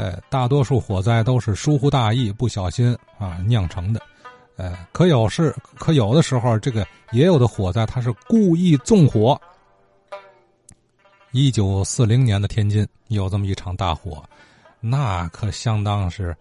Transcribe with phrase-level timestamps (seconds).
[0.00, 4.00] 呃，大多数火灾都是疏忽大意、不小心啊酿成的。
[4.56, 9.38] 呃，可有是，可有的时候，这个也有的火灾，它是故意纵火。
[11.32, 14.24] 一九四零年的天津有这么一场大火，
[14.80, 16.34] 那可相当是，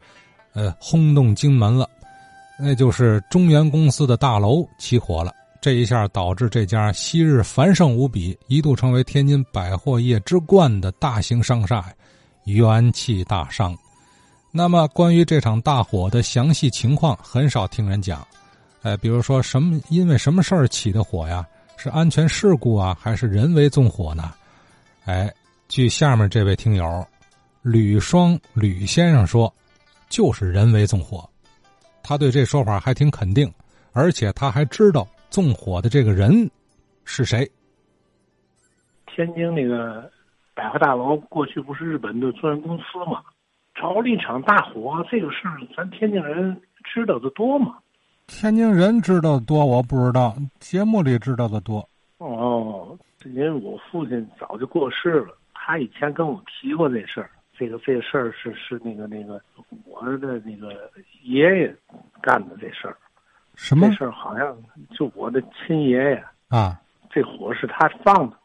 [0.54, 1.86] 呃，轰动京门了。
[2.58, 11.94] 那就是中原公司的大楼起火了，这一下导致这家昔日繁盛无比、一度成为天津百货业之冠的大型商厦
[12.54, 13.78] 元气大伤。
[14.52, 18.28] 那么，关于这场大火的详细情况，很少听人讲。
[18.82, 21.46] 哎，比如说什么，因为什么事儿起的火呀？
[21.78, 24.34] 是安全事故啊，还是人为纵火呢？
[25.06, 25.34] 哎，
[25.68, 27.08] 据下面这位听友
[27.62, 29.54] 吕双吕先生说，
[30.10, 31.30] 就是人为纵火。
[32.02, 33.50] 他对这说法还挺肯定，
[33.94, 36.50] 而且他还知道纵火的这个人
[37.06, 37.50] 是谁。
[39.16, 40.10] 天津那个
[40.60, 43.24] 百货大楼过去不是日本的租赁公司吗？
[43.74, 47.78] 着了一场大火，这个事儿咱天津人知道的多吗？
[48.28, 51.88] 天津人知道的多，我不知道，节目里知道的多。
[52.18, 57.30] 哦，因为我父亲早就过世了，他以前跟我提过这事儿。
[57.58, 59.42] 这个这事儿是是那个那个
[59.86, 60.92] 我的那个
[61.24, 61.74] 爷爷
[62.22, 62.98] 干的这事儿。
[63.56, 63.88] 什么？
[63.88, 64.58] 这事儿好像
[64.92, 66.78] 就我的亲爷爷啊。
[67.10, 68.36] 这火是他放的。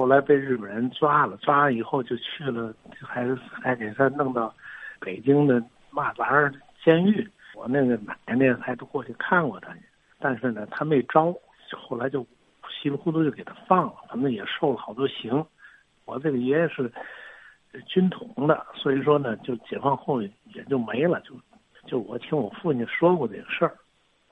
[0.00, 4.50] 后来被日本人抓了，抓了以后就去了，还是还给他弄到
[4.98, 6.50] 北京的马栏
[6.82, 7.28] 监狱。
[7.54, 9.80] 我那个奶奶还都过去看过他去，
[10.18, 11.34] 但是呢，他没招，
[11.76, 12.26] 后来就
[12.70, 15.44] 稀里糊涂就给他放了，反正也受了好多刑。
[16.06, 16.90] 我这个爷爷是
[17.86, 21.34] 军统的，所以说呢，就解放后也就没了，就
[21.86, 23.76] 就我听我父亲说过这个事儿。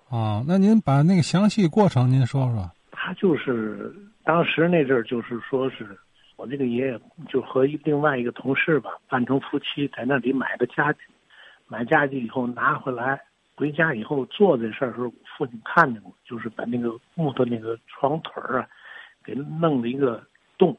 [0.09, 2.71] 啊，那您把那个详细过程您说说。
[2.91, 3.95] 他就是
[4.29, 5.99] 当时那阵儿，就是说是
[6.37, 10.99] 我这个爷爷就和另外一个同事吧，扮成夫妻在那里买的家具，
[11.67, 13.19] 买家具以后拿回来，
[13.57, 18.69] 回家以后做这事儿时候，父亲看见过，就是把那个木头那个床腿儿啊，
[19.25, 20.23] 给弄了一个
[20.59, 20.77] 洞，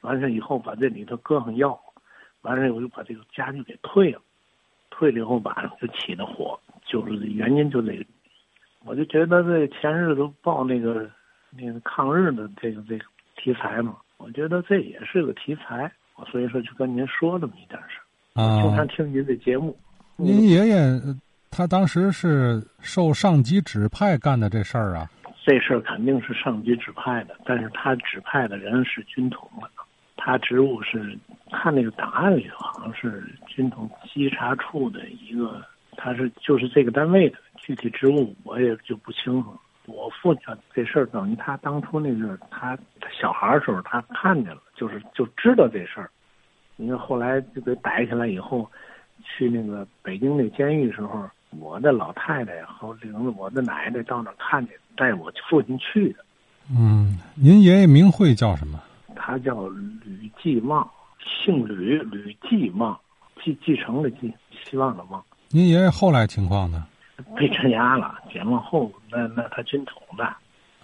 [0.00, 1.80] 完事以后把这里头搁上药，
[2.40, 4.20] 完事我就把这个家具给退了，
[4.90, 8.04] 退了以后晚上就起的火，就是原因就那个，
[8.84, 11.08] 我就觉得这前日子报那个。
[11.56, 13.04] 那个抗日的这个这个
[13.36, 17.98] 题材嘛，我觉得这也是个题材，我所以说就跟您说这么一点事
[18.34, 19.76] 儿啊，经常听您的节目。
[20.16, 21.00] 您爷爷
[21.50, 25.10] 他当时是受上级指派干的这事儿啊？
[25.44, 29.68] 这事儿肯定是上级指派的，但是他指派的人是军统的，
[30.16, 31.18] 他职务是
[31.50, 35.60] 看那个档案里头好像是军统稽查处的一个，
[35.96, 39.52] 他是就是这个单位的具体职务我也就不清楚。
[40.22, 42.78] 我父亲这事儿等于他当初那个他
[43.20, 46.08] 小孩儿时候他看见了，就是就知道这事儿。
[46.76, 48.70] 你看后来就给逮起来以后，
[49.24, 51.28] 去那个北京那监狱时候，
[51.58, 56.24] 我的老太太和领着我的奶奶到那看见，带我父亲去的。
[56.70, 58.80] 嗯，您爷爷名讳叫什么？
[59.16, 62.96] 他叫吕继旺，姓吕，吕继旺，
[63.42, 64.32] 继继承的继，
[64.64, 65.22] 希望的望。
[65.48, 66.86] 您爷爷后来情况呢？
[67.36, 70.24] 被镇压了，解放后那那他军统的，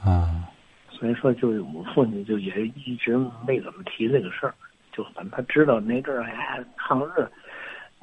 [0.03, 0.49] 啊，
[0.91, 3.17] 所以说就我父亲就也一直
[3.47, 4.55] 没怎么提这个事儿，
[4.93, 7.29] 就反正他知道那阵儿哎抗日，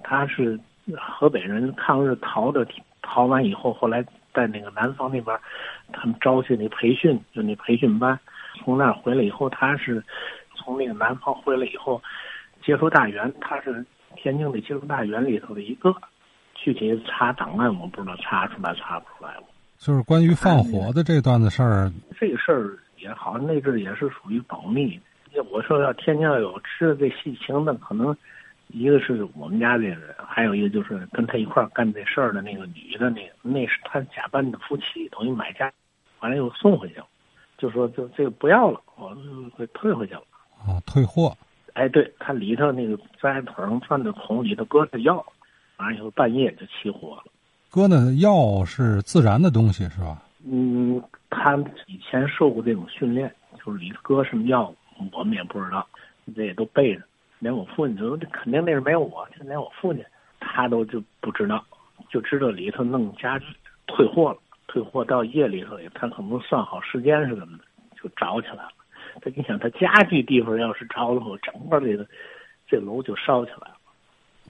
[0.04, 0.60] 他是
[0.98, 2.66] 河北人抗日逃的，
[3.02, 4.04] 逃完以后后来
[4.34, 5.38] 在那个南方那边，
[5.92, 8.20] 他们招去那培训就那培训班，
[8.56, 10.04] 从那儿回来以后他是
[10.56, 12.02] 从那个南方回来以后
[12.64, 13.86] 接触大员，他是
[14.16, 15.96] 天津的接触大员里头的一个。
[16.56, 19.44] 具体查档案，我不知道查出来查不出来了。
[19.78, 25.00] 就是关于放火的这段子事儿，这个事儿也好像那阵也是属于保密。
[25.52, 28.16] 我说要天津要有知道这细情的，可能
[28.70, 35.72] 一个是我们家这人，还有一个就是跟他一块干这事儿的那个女的，那个那是他假扮的夫妻，等于买家，
[36.22, 37.06] 完了又送回去了，
[37.58, 39.16] 就说就这个不要了，我
[39.58, 40.24] 给退回去了。
[40.66, 41.38] 啊，退货。
[41.74, 45.24] 哎，对他里头那个在腿上穿的桶里头搁着药。
[45.78, 47.24] 完了以后半夜就起火了，
[47.70, 50.22] 搁那药是自然的东西是吧？
[50.46, 51.58] 嗯，他
[51.88, 53.34] 以前受过这种训练，
[53.64, 54.74] 就是里头搁什么药，
[55.12, 55.86] 我们也不知道，
[56.36, 57.02] 这也都背着。
[57.40, 60.04] 连我父亲说，这肯定那是没有我，就连我父亲
[60.40, 61.64] 他都就不知道，
[62.10, 63.46] 就知道里头弄家具
[63.88, 64.38] 退货了，
[64.68, 67.64] 退货到夜里头，他可能算好时间是怎么的，
[68.02, 68.72] 就着起来了。
[69.22, 72.08] 他你想，他家具地方要是着了后，整个这个
[72.68, 73.76] 这楼就烧起来了。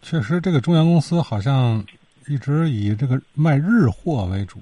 [0.06, 1.84] 确实，这个中原公司好像
[2.28, 4.60] 一直以这个卖日货为主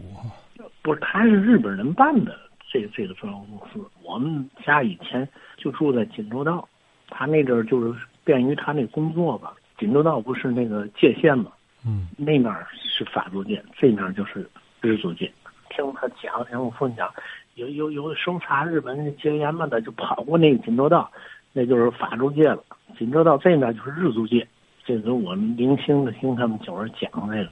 [0.81, 2.33] 不是，他是日本人办的，
[2.71, 3.85] 这这个中原公司。
[4.03, 6.65] 我们家以前就住在锦州道，
[7.09, 11.51] 他那阵儿就是便于他那工作吧，锦州道不是那个界限嘛？
[11.85, 14.49] 嗯，那面是法租界，这面就是
[14.79, 15.29] 日租界。
[15.69, 17.13] 听他讲，听我父亲讲，
[17.55, 21.11] 有有有搜查日本戒严嘛的，就跑过那个锦州道，
[21.51, 22.63] 那就是法租界了。
[22.97, 24.47] 锦州道这面就是日租界。
[24.85, 27.49] 这是我们零星的听他们九儿讲这个。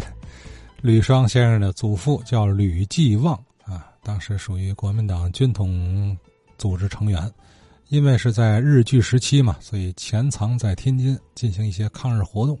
[0.82, 3.34] 吕双先生的祖父叫吕继旺
[3.64, 6.16] 啊，当时属于国民党军统
[6.58, 7.30] 组织成员，
[7.88, 12.58] 因为是在日据时期嘛，所以潜藏在天津进行一些抗日活动。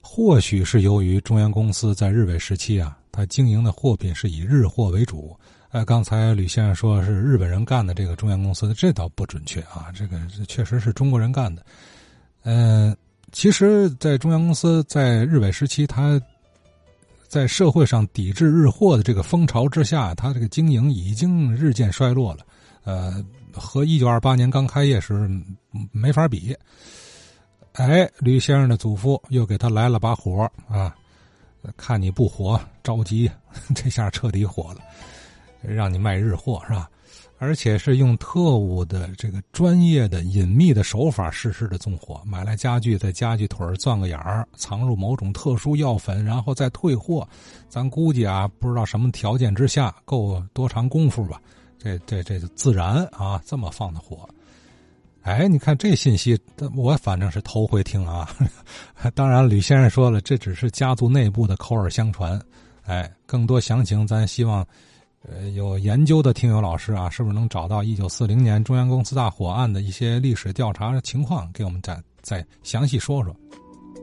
[0.00, 5.36] 或许是由于中央公司在日伪时期啊，他经营的货品是以日货为主。
[5.72, 10.18] 呃，刚才吕先生说是日本人干的这个中原公司，这倒不准确啊，这个
[10.48, 11.64] 确实是中国人干的。
[12.42, 12.96] 嗯，
[13.30, 16.20] 其实，在中原公司在日伪时期，它
[17.28, 22.44] 在社会上抵制日货的这个风潮之下，它这个经营已经日渐衰落了。
[22.82, 25.30] 呃，和一九二八年刚开业时
[25.92, 26.56] 没法比。
[27.74, 30.92] 哎，吕先生的祖父又给他来了把火啊，
[31.76, 33.30] 看你不火，着急，
[33.72, 34.80] 这下彻底火了。
[35.62, 36.88] 让你卖日货是吧？
[37.38, 47.26] 而且是用特务的这个专业的隐秘的手法实施的纵火，买来家具，在家具腿钻个眼儿，藏入某种特殊药粉，然后再退货。
[47.66, 51.40] 咱估计啊，不知道什么条件之下，够多长功夫吧？
[51.78, 54.28] 这这这自然啊，这么放的火。
[55.22, 56.38] 哎，你看这信息，
[56.76, 58.28] 我反正是头回听啊。
[59.14, 62.38] 当然，吕先生说了，这只是家族内部的口耳相传。
[62.84, 64.66] 哎，更多详情，咱希望。
[65.28, 73.34] 呃，有研究的听友老师啊，是不是能找到一九四零年中央公司大火案的一些历史调查情况，给我们再再详细说说？